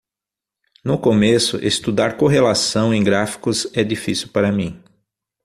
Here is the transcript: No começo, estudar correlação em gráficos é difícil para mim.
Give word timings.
No 0.83 0.97
começo, 0.97 1.63
estudar 1.63 2.17
correlação 2.17 2.91
em 2.91 3.03
gráficos 3.03 3.67
é 3.71 3.83
difícil 3.83 4.29
para 4.29 4.51
mim. 4.51 4.83